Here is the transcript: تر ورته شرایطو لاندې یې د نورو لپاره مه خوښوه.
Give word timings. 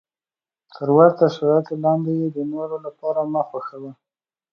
تر 0.75 0.87
ورته 0.97 1.23
شرایطو 1.35 1.73
لاندې 1.83 2.13
یې 2.19 2.27
د 2.35 2.37
نورو 2.53 2.77
لپاره 2.85 3.21
مه 3.33 3.41
خوښوه. 3.49 3.91